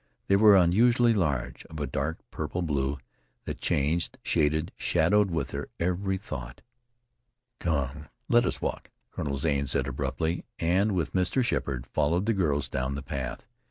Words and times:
They 0.25 0.35
were 0.35 0.55
unusually 0.57 1.13
large, 1.13 1.63
of 1.65 1.79
a 1.79 1.85
dark 1.85 2.17
purple 2.31 2.63
blue 2.63 2.97
that 3.45 3.61
changed, 3.61 4.17
shaded, 4.23 4.71
shadowed 4.75 5.29
with 5.29 5.51
her 5.51 5.69
every 5.79 6.17
thought. 6.17 6.63
"Come, 7.59 8.07
let 8.27 8.47
us 8.47 8.63
walk," 8.63 8.89
Colonel 9.11 9.37
Zane 9.37 9.67
said 9.67 9.85
abruptly, 9.87 10.43
and, 10.57 10.93
with 10.93 11.13
Mr. 11.13 11.43
Sheppard, 11.45 11.85
followed 11.85 12.25
the 12.25 12.33
girls 12.33 12.67
down 12.67 12.95
the 12.95 13.03
path. 13.03 13.45